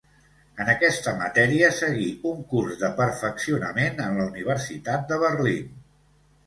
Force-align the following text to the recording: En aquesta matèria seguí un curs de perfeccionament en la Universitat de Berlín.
En 0.63 0.71
aquesta 0.71 1.13
matèria 1.19 1.69
seguí 1.81 2.07
un 2.31 2.41
curs 2.55 2.81
de 2.85 2.91
perfeccionament 3.03 4.03
en 4.09 4.19
la 4.23 4.27
Universitat 4.35 5.09
de 5.15 5.23
Berlín. 5.29 5.75